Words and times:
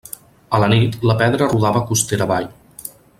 A 0.57 0.61
la 0.63 0.69
nit, 0.71 0.97
la 1.11 1.17
pedra 1.21 1.49
rodava 1.53 1.83
costera 1.91 2.27
avall. 2.29 2.49